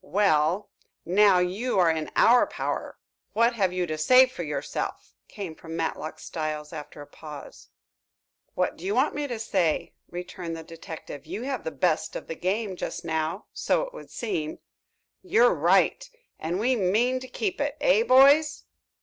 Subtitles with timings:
[0.03, 0.71] "Well,
[1.05, 2.97] now you are in our power,
[3.33, 7.67] what have you to say for yourself?" came from Matlock Styles, after a pause.
[8.55, 11.27] "What do you want me to say?" returned the detective.
[11.27, 14.57] "You have the best of the game just now, so it would seem."
[15.21, 16.09] "You're right
[16.39, 18.63] and we mean to keep it; eh, boys?"